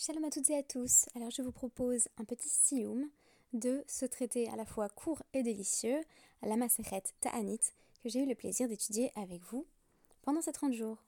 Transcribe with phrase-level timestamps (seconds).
[0.00, 1.06] Shalom à toutes et à tous.
[1.16, 3.10] Alors je vous propose un petit sioum
[3.52, 6.00] de ce traité à la fois court et délicieux,
[6.42, 7.58] la Maseret Ta'anit,
[8.00, 9.66] que j'ai eu le plaisir d'étudier avec vous
[10.22, 10.98] pendant ces 30 jours.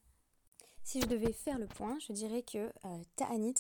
[0.83, 3.55] Si je devais faire le point, je dirais que euh, Ta'anit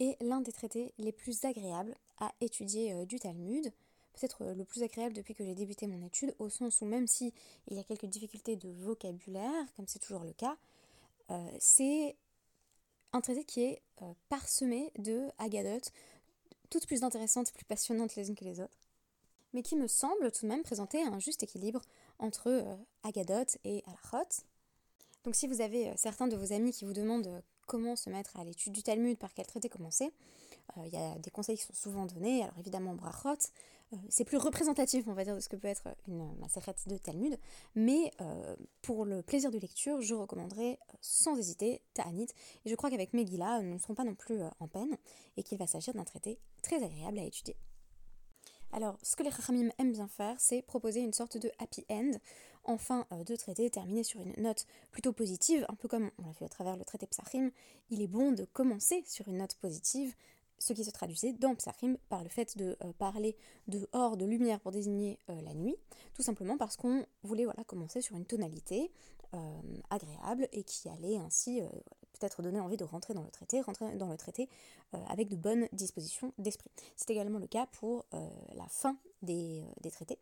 [0.00, 3.72] est l'un des traités les plus agréables à étudier euh, du Talmud,
[4.14, 7.06] peut-être euh, le plus agréable depuis que j'ai débuté mon étude, au sens où même
[7.06, 7.32] si
[7.68, 10.56] il y a quelques difficultés de vocabulaire, comme c'est toujours le cas,
[11.60, 12.16] c'est
[13.14, 15.92] un traité qui est euh, parsemé de agadotes,
[16.68, 18.76] toutes plus intéressantes et plus passionnantes les unes que les autres,
[19.52, 21.80] mais qui me semble tout de même présenter un juste équilibre
[22.18, 24.42] entre euh, agadotes et alachot.
[25.22, 28.36] Donc si vous avez euh, certains de vos amis qui vous demandent comment se mettre
[28.36, 30.12] à l'étude du Talmud, par quel traité commencer,
[30.84, 33.34] il y a des conseils qui sont souvent donnés, alors évidemment brachot, euh,
[34.08, 37.38] c'est plus représentatif, on va dire, de ce que peut être une macérette de Talmud,
[37.74, 42.28] mais euh, pour le plaisir de lecture, je recommanderais euh, sans hésiter Ta'anit,
[42.64, 44.96] et je crois qu'avec Megillah, nous ne serons pas non plus en peine,
[45.36, 47.56] et qu'il va s'agir d'un traité très agréable à étudier.
[48.72, 52.10] Alors, ce que les Chachamim aiment bien faire, c'est proposer une sorte de happy end
[52.64, 56.32] en fin de traité, terminer sur une note plutôt positive, un peu comme on l'a
[56.32, 57.50] fait à travers le traité Psachim.
[57.90, 60.14] Il est bon de commencer sur une note positive,
[60.64, 63.36] ce qui se traduisait dans Psachim par le fait de euh, parler
[63.68, 65.76] de hors de lumière pour désigner euh, la nuit,
[66.14, 68.90] tout simplement parce qu'on voulait commencer sur une tonalité
[69.34, 69.38] euh,
[69.90, 71.60] agréable et qui allait ainsi
[72.12, 74.48] peut-être donner envie de rentrer dans le traité, rentrer dans le traité
[75.08, 76.70] avec de bonnes dispositions d'esprit.
[76.96, 80.18] C'est également le cas pour la fin des, des traités.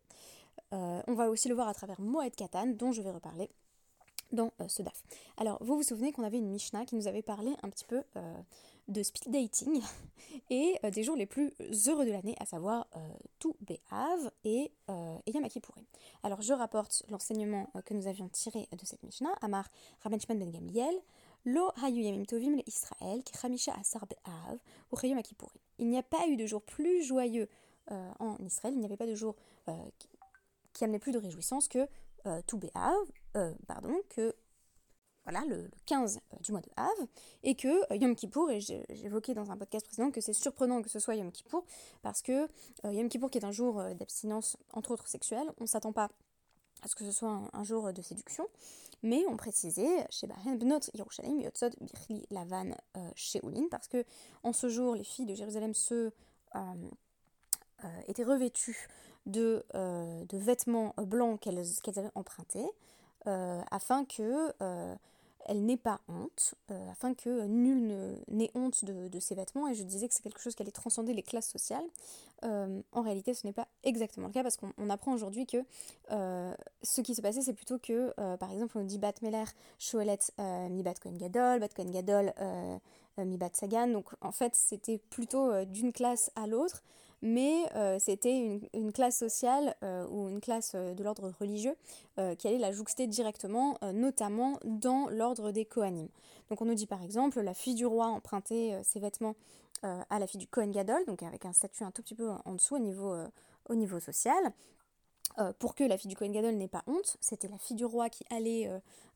[0.71, 3.49] on va aussi le voir à travers Moed Katan, dont je vais reparler
[4.33, 5.03] dans ce DAF.
[5.37, 8.03] Alors, vous vous souvenez qu'on avait une Mishnah qui nous avait parlé un petit peu
[8.87, 9.81] de speed dating
[10.49, 11.53] et euh, des jours les plus
[11.87, 12.99] heureux de l'année, à savoir euh,
[13.39, 15.45] tout Béhav et, euh, et Yom
[16.23, 19.69] Alors je rapporte l'enseignement euh, que nous avions tiré de cette Mishnah, Amar
[20.01, 20.95] Rabban Ben Gamliel,
[21.45, 24.59] Lo Hayu Yamim Tovim le Israël, qui Chamisha Asar Be'av,
[24.91, 25.21] ou Yom
[25.79, 27.49] Il n'y a pas eu de jour plus joyeux
[27.89, 29.35] en Israël, il n'y avait pas de jour
[29.99, 30.07] qui,
[30.71, 31.85] qui, amenait plus de réjouissance que
[32.47, 32.95] tout Béhav,
[33.67, 34.35] pardon, que
[35.23, 37.07] voilà, le, 15 euh, du mois de Av,
[37.43, 40.89] et que euh, Yom Kippour, et j'évoquais dans un podcast précédent que c'est surprenant que
[40.89, 41.65] ce soit Yom Kippour,
[42.01, 42.47] parce que
[42.85, 46.09] euh, Yom Kippour, qui est un jour d'abstinence, entre autres sexuelle, on ne s'attend pas
[46.81, 48.45] à ce que ce soit un, jour de séduction,
[49.03, 52.71] mais on précisait chez Bnot Yerushalayim Yotzod Birli Lavan
[53.15, 54.03] Sheulin, parce que
[54.43, 56.11] en ce jour, les filles de Jérusalem se
[58.09, 58.89] étaient revêtues
[59.25, 62.67] de, de vêtements blancs qu'elles avaient empruntés,
[63.25, 64.53] afin que
[65.45, 69.83] elle n'est pas honte, euh, afin que nul n'ait honte de, ses vêtements, et je
[69.83, 71.85] disais que c'est quelque chose qui allait transcender les classes sociales.
[72.43, 75.57] Euh, en réalité, ce n'est pas exactement le cas, parce qu'on apprend aujourd'hui que
[76.11, 79.45] euh, ce qui se passait, c'est plutôt que, par exemple, on dit Bat Meller,
[79.79, 80.19] Shoelet,
[80.69, 82.33] mi Bat Kohen Gadol, Bat Kohen Gadol,
[83.17, 86.83] mi Bat Sagan, donc en fait, c'était plutôt d'une classe à l'autre,
[87.23, 91.75] mais euh, c'était une, classe sociale euh, ou une classe euh, de l'ordre religieux
[92.37, 96.07] qui allait la jouxter directement, notamment dans l'ordre des Kohanim.
[96.51, 99.33] Donc on nous dit par exemple, la fille du roi empruntait ses vêtements
[99.81, 102.53] à la fille du Kohen Gadol, donc avec un statut un tout petit peu en
[102.53, 103.15] dessous au niveau,
[103.67, 104.53] au niveau social.
[105.59, 108.09] Pour que la fille du Kohen Gadol n'ait pas honte, c'était la fille du roi
[108.09, 108.69] qui allait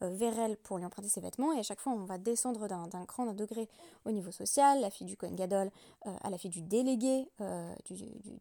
[0.04, 1.54] euh, vers elle pour lui emprunter ses vêtements.
[1.54, 3.68] Et à chaque fois, on va descendre d'un cran, d'un degré
[4.06, 4.80] au niveau social.
[4.80, 5.72] La fille du Kohen Gadol
[6.06, 7.96] euh, à la fille du délégué, euh, du,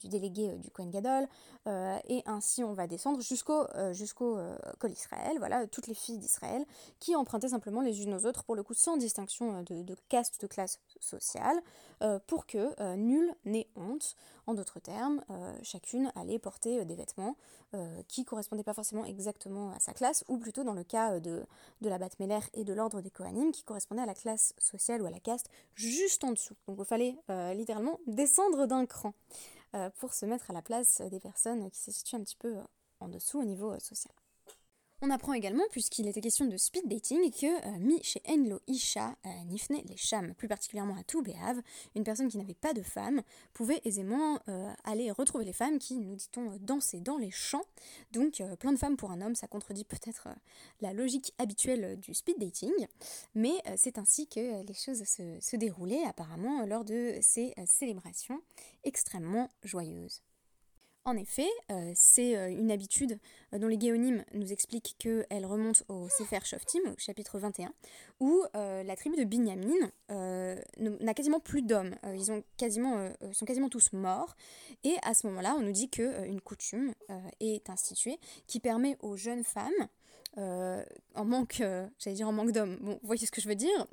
[0.09, 1.27] délégué du Kohen Gadol.
[2.09, 4.39] et ainsi, on va descendre jusqu'au jusqu'au
[4.79, 5.37] col Israël.
[5.39, 6.65] Voilà, toutes les filles d'Israël
[7.01, 10.37] qui empruntaient simplement les unes aux autres, pour le coup, sans distinction de, de caste
[10.37, 11.61] ou de classe sociale,
[12.27, 14.15] pour que nul n'ait honte.
[14.47, 15.23] En d'autres termes,
[15.63, 17.37] chacune allait porter des vêtements
[18.07, 21.45] qui correspondaient pas forcément exactement à sa classe, ou plutôt dans le cas de,
[21.81, 25.07] de la Batmeller et de l'ordre des Kohanim qui correspondait à la classe sociale ou
[25.07, 26.55] à la caste juste en dessous.
[26.67, 29.15] Donc il fallait euh, littéralement descendre d'un cran
[29.75, 32.57] euh, pour se mettre à la place des personnes qui se situent un petit peu
[32.57, 32.63] euh,
[33.01, 34.13] en dessous au niveau social.
[35.03, 39.45] On apprend également, puisqu'il était question de speed dating, que euh, chez Enlo Isha euh,
[39.45, 41.61] Nifne les Cham, plus particulièrement à Toubéhav,
[41.95, 43.21] une personne qui n'avait pas de femme,
[43.53, 47.65] pouvait aisément euh, aller retrouver les femmes qui, nous dit-on, dansaient dans les champs.
[48.13, 50.29] Donc plein de femmes pour un homme, ça contredit peut-être
[50.81, 52.73] la logique habituelle du speed dating,
[53.35, 58.41] mais c'est ainsi que les choses se, se déroulaient apparemment lors de ces célébrations
[58.85, 60.23] extrêmement joyeuses.
[61.07, 63.21] En effet, euh, c'est euh, une habitude
[63.55, 67.73] euh, dont les guéonymes nous expliquent qu'elle remonte au Sefer Shoftim, au chapitre 21,
[68.19, 71.95] où la tribu de Binyamin n'a quasiment plus d'hommes.
[72.15, 72.43] ils ont
[73.33, 74.35] sont quasiment tous morts.
[74.83, 76.93] Et à ce moment-là, on nous dit qu'une coutume
[77.41, 79.89] est instituée qui permet aux jeunes femmes
[80.37, 81.63] en manque,
[81.99, 82.77] j'allais dire en manque d'hommes.
[82.81, 83.87] Bon, vous voyez ce que je veux dire.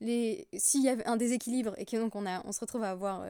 [0.00, 3.24] S'il y avait un déséquilibre et que donc on, a, on se retrouve à avoir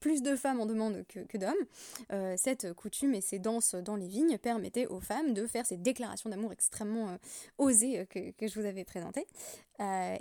[0.00, 4.08] plus de femmes en demande que, que d'hommes, cette coutume et ces danses dans les
[4.08, 7.16] vignes permettaient aux femmes de faire ces déclarations d'amour extrêmement
[7.58, 9.26] osées que, que, je vous avais présentées.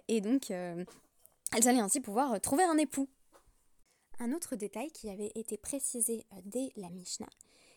[0.08, 0.52] et donc,
[1.56, 3.10] elles allaient ainsi pouvoir trouver un époux.
[4.20, 7.30] Un autre détail qui avait été précisé dès la Mishnah,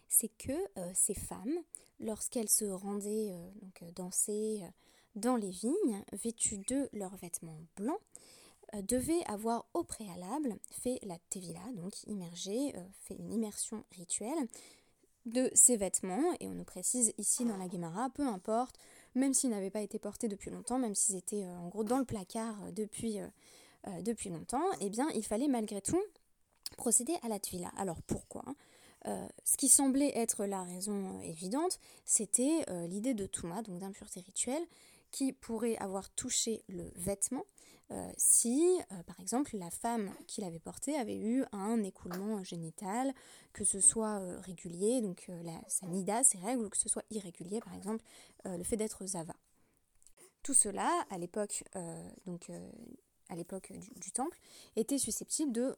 [0.09, 1.59] c'est que euh, ces femmes,
[2.01, 3.51] lorsqu'elles se rendaient euh,
[3.83, 4.63] euh, danser
[5.15, 8.01] dans les vignes, vêtues de leurs vêtements blancs,
[8.83, 14.47] devaient avoir au préalable fait la tevila, donc immergé, fait une immersion rituelle
[15.25, 18.77] de ces vêtements, et on nous précise ici dans la Gemara, peu importe,
[19.15, 22.05] même s'ils n'avaient pas été portés depuis longtemps, même s'ils étaient en gros dans le
[22.05, 23.21] placard depuis,
[24.29, 26.03] longtemps, eh bien il fallait malgré tout
[26.77, 27.73] procéder à la tevila.
[27.79, 28.45] Alors pourquoi?
[29.07, 33.79] Euh, ce qui semblait être la raison euh, évidente, c'était euh, l'idée de Touma, donc
[33.79, 34.63] d'impureté rituelle,
[35.11, 37.45] qui pourrait avoir touché le vêtement
[38.19, 43.15] si, par exemple, la femme qui l'avait porté avait eu un écoulement génital,
[43.55, 47.61] que ce soit régulier, donc la, sa nida, ses règles, ou que ce soit irrégulier,
[47.61, 48.05] par exemple,
[48.45, 49.33] le fait d'être zava.
[50.43, 51.65] Tout cela, à l'époque
[52.27, 52.51] donc
[53.31, 54.39] à l'époque du, temple,
[54.77, 55.75] était susceptible de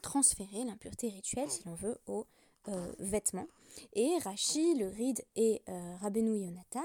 [0.00, 2.24] transférer l'impureté rituelle, si l'on veut, au
[2.68, 3.48] euh, vêtements.
[3.94, 6.80] Et Rachi, le Ride et euh, Yonatan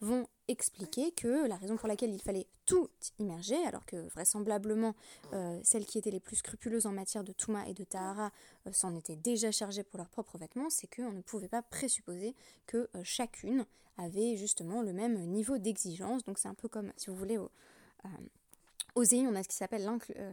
[0.00, 2.88] vont expliquer que la raison pour laquelle il fallait tout
[3.18, 4.94] immerger, alors que vraisemblablement
[5.32, 8.30] euh, celles qui étaient les plus scrupuleuses en matière de Touma et de Tahara
[8.70, 12.36] s'en étaient déjà chargées pour leurs propres vêtements, c'est qu'on ne pouvait pas présupposer
[12.66, 13.66] que chacune
[13.96, 16.24] avait justement le même niveau d'exigence.
[16.24, 17.38] Donc c'est un peu comme, si vous voulez,
[18.98, 20.32] OSEI, on a ce qui s'appelle euh,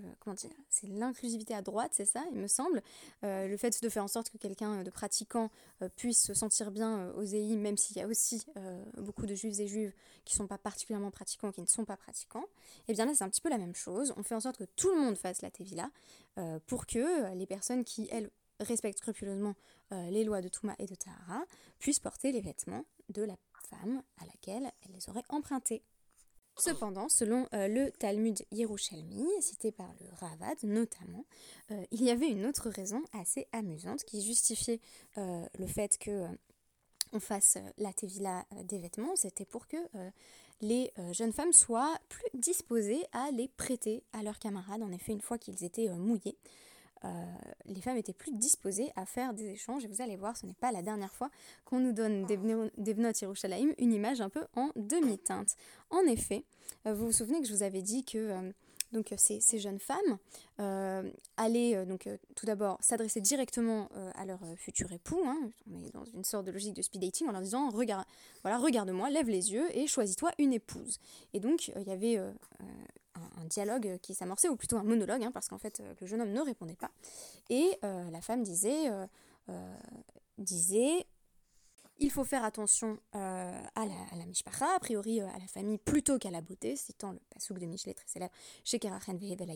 [0.83, 2.81] l'inclusivité à droite, c'est ça, il me semble.
[3.23, 5.51] Euh, le fait de faire en sorte que quelqu'un de pratiquant
[5.81, 8.43] euh, puisse se sentir bien OSEI, même s'il y a aussi
[8.97, 9.93] beaucoup de juifs et juives
[10.25, 12.45] qui ne sont pas particulièrement pratiquants, qui ne sont pas pratiquants.
[12.87, 14.13] Et eh bien là, c'est un petit peu la même chose.
[14.17, 15.89] On fait en sorte que tout le monde fasse la Tevila
[16.65, 18.29] pour que les personnes qui, elles,
[18.59, 19.53] respectent scrupuleusement
[19.91, 21.43] les lois de Touma et de Tahara
[21.77, 23.35] puissent porter les vêtements de la
[23.69, 25.83] femme à laquelle elles les auraient empruntés.
[26.57, 31.25] Cependant, selon euh, le Talmud Yerushalmi, cité par le Ravad notamment,
[31.71, 34.79] euh, il y avait une autre raison assez amusante qui justifiait
[35.17, 36.25] euh, le fait que
[37.11, 39.77] on fasse la tevila des vêtements, c'était pour que
[40.59, 45.21] les jeunes femmes soient plus disposées à les prêter à leurs camarades, en effet, une
[45.21, 46.35] fois qu'ils étaient mouillés.
[47.03, 47.07] Euh,
[47.65, 49.83] les femmes étaient plus disposées à faire des échanges.
[49.83, 51.29] Et vous allez voir, ce n'est pas la dernière fois
[51.65, 55.55] qu'on nous donne des, Bnot Yerushalayim, une image un peu en demi-teinte.
[55.89, 56.43] En effet,
[56.85, 58.51] euh, vous vous souvenez que je vous avais dit que euh,
[58.91, 60.17] donc ces, jeunes femmes
[61.35, 65.21] allaient donc tout d'abord s'adresser directement à leur futur époux.
[65.25, 65.49] Hein.
[65.69, 68.05] on est dans une sorte de logique de speed dating en leur disant regarde,
[68.43, 70.99] voilà, regarde-moi, lève les yeux et choisis-toi une épouse.
[71.33, 72.21] Et donc il y avait
[73.15, 76.21] un, dialogue qui s'amorçait, ou plutôt un monologue, hein, parce qu'en fait euh, le jeune
[76.21, 76.91] homme ne répondait pas.
[77.49, 79.77] Et euh, la femme disait, euh,
[80.37, 81.05] disait
[81.99, 86.41] il faut faire attention à la, mishpacha, a priori à la famille, plutôt qu'à la
[86.41, 88.33] beauté, citant le pasouk de Michelet très célèbre
[88.65, 89.49] chez Kerachen Vehebel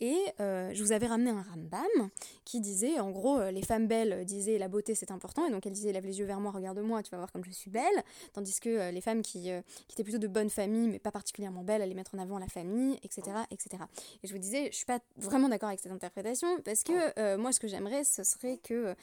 [0.00, 2.10] et euh, je vous avais ramené un Rambam
[2.44, 5.66] qui disait, en gros, euh, les femmes belles disaient la beauté c'est important, et donc
[5.66, 8.04] elle disait lève les yeux vers moi, regarde-moi, tu vas voir comme je suis belle,
[8.32, 11.62] tandis que euh, les femmes qui, qui, étaient plutôt de bonne famille, mais pas particulièrement
[11.62, 13.22] belles, allaient mettre en avant la famille, etc.
[13.50, 13.84] etc.
[14.22, 17.52] Et je vous disais, je suis pas vraiment d'accord avec cette interprétation, parce que moi
[17.52, 18.94] ce que j'aimerais, ce serait que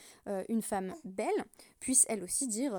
[0.50, 1.28] une femme belle
[1.80, 2.78] puisse elle aussi dire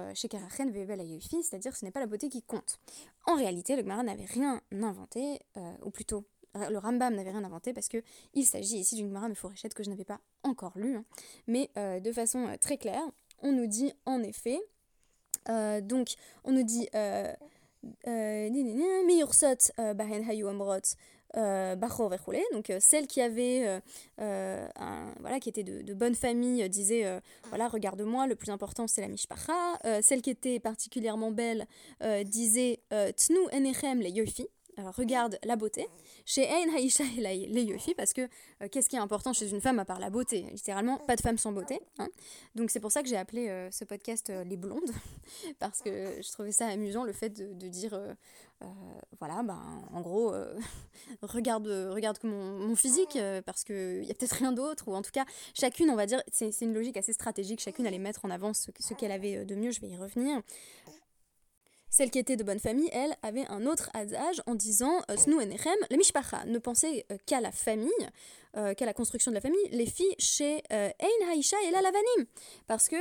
[1.43, 2.79] c'est-à-dire ce n'est pas la beauté qui compte.
[3.27, 5.41] En réalité, le Gemara n'avait rien inventé,
[5.83, 8.03] ou plutôt le Rambam n'avait rien inventé parce que
[8.35, 10.97] il s'agit ici d'une Gemara Meforechet que je n'avais pas encore lue.
[10.97, 11.05] Hein.
[11.47, 13.03] Mais euh, de façon euh, très claire,
[13.43, 14.61] on nous dit en effet,
[15.49, 16.89] euh, donc on nous dit
[22.53, 23.81] donc celle qui avait
[24.19, 29.79] voilà qui était de, bonne famille disait voilà regarde-moi le plus important c'est la mishpacha
[30.03, 31.67] celle qui était particulièrement belle
[32.27, 32.81] disait
[33.17, 34.47] tnu enechem le yofi
[34.79, 35.87] alors, regarde la beauté.
[36.25, 39.79] Chez Ein Haisha les Yofi, parce que euh, qu'est-ce qui est important chez une femme
[39.79, 40.47] à part la beauté?
[40.51, 41.81] Littéralement, pas de femme sans beauté.
[41.99, 42.09] Hein.
[42.55, 44.91] Donc, c'est pour ça que j'ai appelé euh, ce podcast euh, Les Blondes,
[45.59, 47.99] parce que je trouvais ça amusant le fait de, dire
[49.19, 49.61] voilà, ben,
[49.93, 50.33] en gros,
[51.23, 55.11] regarde, regarde mon, mon physique, parce qu'il y a peut-être rien d'autre, ou en tout
[55.11, 58.55] cas, chacune, on va dire, c'est une logique assez stratégique, chacune allait mettre en avant
[58.55, 60.43] ce, ce qu'elle avait de mieux, je vais y revenir.
[61.93, 65.35] Celle qui était de bonne famille, elle, avait un autre adage en disant euh, Snu
[65.35, 66.43] enechem le mishpacha.
[66.47, 67.91] Ne pensez euh, qu'à la famille,
[68.57, 69.61] euh, qu'à la construction de la famille.
[69.73, 70.91] Les filles chez Ein
[71.31, 72.27] Haisha et la Lavanim.
[72.67, 72.97] Parce que,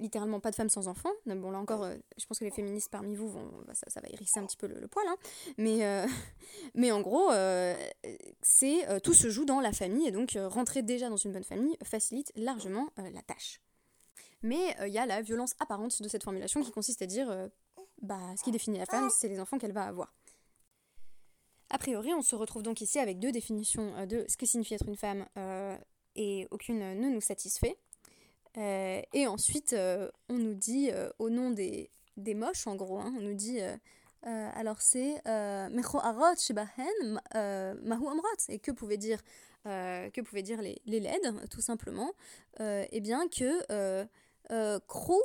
[0.00, 1.10] littéralement, pas de femmes sans enfants.
[1.26, 4.38] Bon, là encore, je pense que les féministes parmi vous, vont, bah, ça, va hérisser
[4.38, 5.04] un petit peu le, poil.
[5.08, 5.16] Hein.
[5.56, 6.06] Mais,
[6.76, 7.32] mais en gros,
[8.42, 10.06] c'est tout se joue dans la famille.
[10.06, 13.60] Et donc, rentrer déjà dans une bonne famille facilite largement la tâche.
[14.42, 17.50] Mais il y a la violence apparente de cette formulation qui consiste à dire
[18.02, 20.12] bah, ce qui définit la femme, c'est les enfants qu'elle va avoir.
[21.70, 24.74] A priori, on se retrouve donc ici avec deux définitions euh, de ce que signifie
[24.74, 25.76] être une femme euh,
[26.16, 27.76] et aucune ne nous satisfait.
[28.56, 29.76] Euh, et ensuite,
[30.28, 33.60] on nous dit, au nom des, des moches en gros, hein, on nous dit,
[34.22, 35.22] alors c'est
[35.70, 37.20] Mecho Arot Shebahen
[37.82, 38.04] Mahu.
[38.48, 39.22] Et que pouvaient dire,
[39.64, 42.10] que pouvaient dire les, les LED, tout simplement
[42.58, 44.08] Eh bien que
[44.88, 45.20] Krou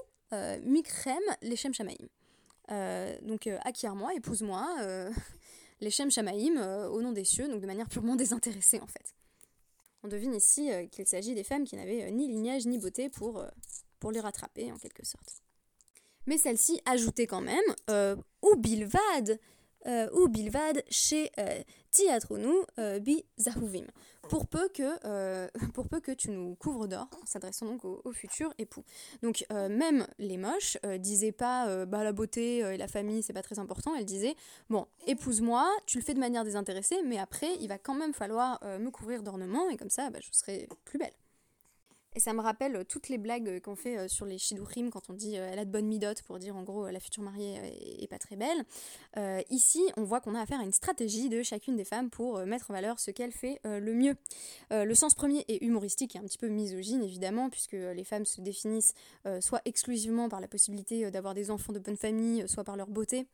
[0.62, 2.08] Mikrem Leshem Shamaim.
[2.72, 5.12] Euh, donc euh, acquiert-moi, épouse-moi, euh,
[5.82, 9.14] les Shem Shamaïm au nom des cieux, donc de manière purement désintéressée en fait.
[10.04, 13.46] On devine ici qu'il s'agit des femmes qui n'avaient ni lignage ni beauté pour,
[14.00, 15.42] pour les rattraper en quelque sorte.
[16.26, 17.64] Mais celle-ci ajoutait quand même
[18.42, 19.40] ou Bilvad,
[19.86, 21.32] ou Bilvad chez
[21.92, 22.54] Tiatronu
[23.02, 23.86] bi Zahuvim
[24.30, 28.54] pour peu que, euh, pour peu que tu nous couvres d'or, s'adressant donc au, futur
[28.58, 28.84] époux.
[29.22, 33.34] Donc euh, même les moches euh, disaient pas bah, la beauté et la famille c'est
[33.34, 34.36] pas très important, elles disaient
[34.70, 38.60] bon épouse-moi, tu le fais de manière désintéressée, mais après il va quand même falloir
[38.64, 41.14] me couvrir d'ornements et comme ça bah, je serai plus belle.
[42.16, 44.90] Et ça me rappelle euh, toutes les blagues euh, qu'on fait euh, sur les shidurim
[44.92, 47.60] quand on dit elle a de bonnes midotes pour dire en gros la future mariée
[48.02, 48.64] est, pas très belle.
[49.50, 52.70] ici, on voit qu'on a affaire à une stratégie de chacune des femmes pour mettre
[52.70, 54.16] en valeur ce qu'elle fait le mieux.
[54.72, 58.42] le sens premier est humoristique et un petit peu misogyne évidemment, puisque les femmes se
[58.42, 58.94] définissent
[59.40, 63.26] soit exclusivement par la possibilité d'avoir des enfants de bonne famille, soit par leur beauté,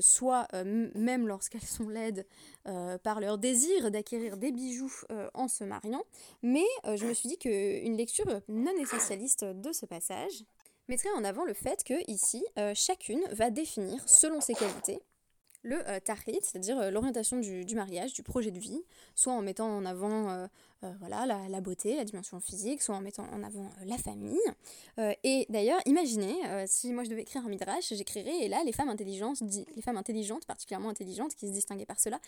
[0.00, 2.26] soit même lorsqu'elles sont laides,
[3.02, 4.92] par leur désir d'acquérir des bijoux
[5.34, 6.02] en se mariant.
[6.42, 10.44] Mais je me suis dit qu'une lecture non essentialiste de ce passage
[10.88, 15.00] mettrait en avant le fait que ici, euh, chacune va définir, selon ses qualités,
[15.62, 18.82] le euh, c'est-à-dire euh, l'orientation du, mariage, du projet de vie,
[19.14, 20.46] soit en mettant en avant euh,
[20.84, 24.40] euh, voilà, la, beauté, la dimension physique, soit en mettant en avant la famille.
[24.98, 26.34] et d'ailleurs, imaginez,
[26.66, 29.42] si moi je devais écrire un midrash, j'écrirais, et là, les femmes intelligentes,
[29.76, 32.18] les femmes intelligentes, particulièrement intelligentes, qui se distinguaient par cela,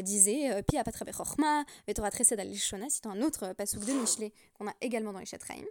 [0.00, 4.74] disaient Pi apatrabe chorma, vetora tresed al c'est un autre pasouk de Michelet qu'on a
[4.80, 5.64] également dans les Chatraim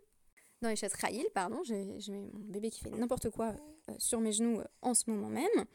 [0.61, 3.53] dans les Chatraïl, pardon, j'ai mon bébé qui fait n'importe quoi
[3.99, 5.65] sur mes genoux en ce moment même.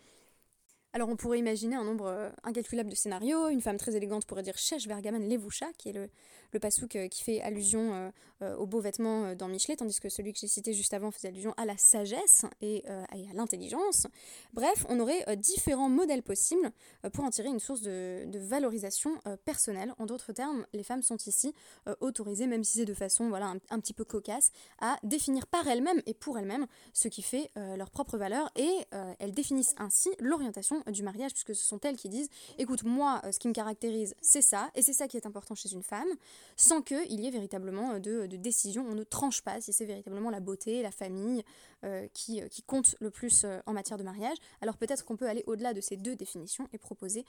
[0.95, 3.49] Alors on pourrait imaginer un nombre euh, incalculable de scénarios.
[3.49, 6.11] Une femme très élégante pourrait dire Shesh Vergaman Levusha, qui est le,
[6.53, 8.11] le pasouk euh, qui fait allusion euh,
[8.43, 11.29] euh, aux beaux vêtements dans Michelet, tandis que celui que j'ai cité juste avant faisait
[11.29, 14.07] allusion à la sagesse et, à l'intelligence.
[14.53, 16.71] Bref, on aurait différents modèles possibles
[17.13, 19.13] pour en tirer une source de, valorisation
[19.45, 19.95] personnelle.
[19.99, 21.55] En d'autres termes, les femmes sont ici
[22.01, 26.03] autorisées, même si c'est de façon voilà, un, petit peu cocasse, à définir par elles-mêmes
[26.07, 28.87] et pour elles-mêmes ce qui fait leur propre valeur et
[29.19, 33.39] elles définissent ainsi l'orientation du mariage puisque ce sont elles qui disent écoute moi ce
[33.39, 36.09] qui me caractérise c'est ça et c'est ça qui est important chez une femme
[36.57, 38.87] sans qu'il y ait véritablement euh, de, décision.
[38.89, 41.45] On ne tranche pas si c'est véritablement la beauté, la famille
[41.85, 44.37] euh, qui, euh, qui, compte le plus en matière de mariage.
[44.61, 47.25] Alors peut-être qu'on peut aller au-delà de ces deux définitions et proposer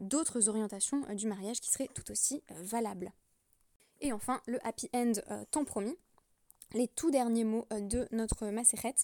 [0.00, 3.12] d'autres orientations du mariage qui seraient tout aussi valables.
[4.00, 5.12] Et enfin, le happy end
[5.50, 5.96] tant promis.
[6.74, 8.94] Les tout derniers mots de notre Maseret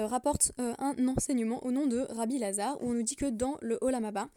[0.00, 3.78] rapportent un enseignement au nom de Rabbi Lazare où on nous dit que dans le
[3.80, 4.28] Olamaba,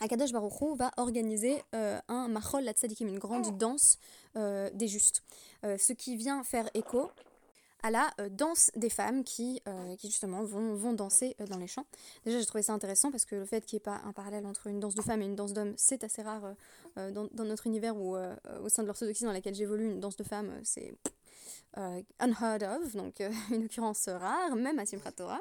[0.00, 3.98] Akadosh Baruchou va organiser euh, un Machol la Tzadikim, une grande danse
[4.36, 5.22] euh, des justes.
[5.64, 7.10] Euh, ce qui vient faire écho
[7.82, 9.62] à la danse des femmes qui,
[9.98, 11.86] qui justement vont, vont danser dans les champs.
[12.24, 14.46] Déjà, j'ai trouvé ça intéressant parce que le fait qu'il n'y ait pas un parallèle
[14.46, 16.54] entre une danse de femmes et une danse d'hommes, c'est assez rare
[16.96, 20.24] dans, dans, notre univers ou au sein de l'orthodoxie dans laquelle j'évolue, une danse de
[20.24, 20.92] femmes, c'est
[21.76, 25.40] euh, unheard of, donc euh, une occurrence rare, même à Simchat Torah.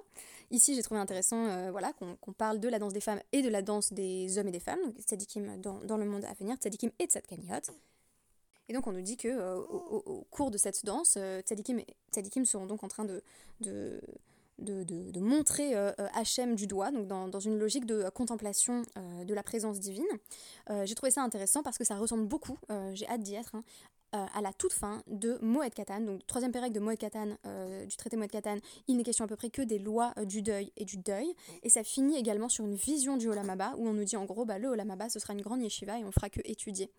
[0.52, 3.50] Ici, j'ai trouvé intéressant euh, voilà, qu'on parle de la danse des femmes et de
[3.50, 6.92] la danse des hommes et des femmes, donc tzadikim dans, le monde à venir, tzadikim
[7.00, 7.72] et tzadkaniot.
[8.70, 12.84] Et donc on nous dit que au, cours de cette danse, tzadikim, tzadikim seront donc
[12.84, 13.24] en train de,
[13.62, 14.02] de
[14.60, 15.76] de, de, montrer
[16.16, 20.08] Hachem du doigt, donc dans, dans une logique de contemplation de la présence divine.
[20.84, 22.58] j'ai trouvé ça intéressant parce que ça ressemble beaucoup,
[22.94, 23.64] j'ai hâte d'y être, hein,
[24.18, 27.86] euh, à la toute fin de Moed Katan, donc troisième pérec de Moed Katan, euh,
[27.86, 28.58] du traité Moed Katan,
[28.88, 31.36] il n'est question à peu près que des lois euh, du deuil et du deuil.
[31.62, 34.44] Et ça finit également sur une vision du Olamaba où on nous dit en gros,
[34.46, 36.90] bah, le Olamaba ce sera une grande yeshiva et on fera que étudier.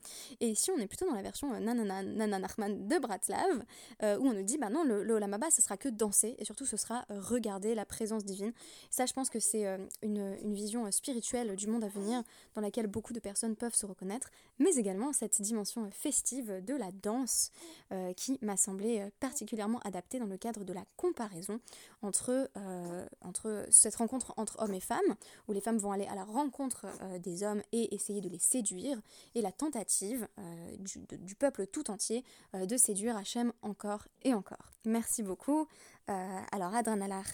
[0.40, 3.64] Et ici on est plutôt dans la version Nanana, Nachman de Bratslav
[4.02, 6.66] où on nous dit, bah non, le, le Olamaba ce sera que danser et surtout
[6.66, 8.52] ce sera regarder la présence divine.
[8.90, 9.66] Ça je pense que c'est
[10.02, 12.22] une, une vision spirituelle du monde à venir
[12.54, 16.90] dans laquelle beaucoup de personnes peuvent se reconnaître, mais également cette dimension festive de la
[16.92, 17.07] danse
[17.90, 21.58] euh, qui m'a semblé euh, particulièrement adaptée dans le cadre de la comparaison
[22.02, 25.14] entre, euh, entre cette rencontre entre hommes et femmes,
[25.46, 26.86] où les femmes vont aller à la rencontre
[27.18, 29.00] des hommes et essayer de les séduire,
[29.34, 30.28] et la tentative
[30.78, 32.24] du, peuple tout entier
[32.54, 34.72] de séduire Hachem encore et encore.
[34.84, 35.66] Merci beaucoup.
[36.06, 37.24] alors, Adranalar,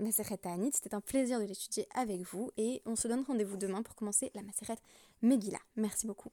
[0.00, 0.72] Maseret Ta'anit.
[0.72, 4.30] C'était un plaisir de l'étudier avec vous et on se donne rendez-vous demain pour commencer
[4.34, 4.78] la Maseret
[5.22, 5.60] Megillah.
[5.76, 6.30] Merci beaucoup.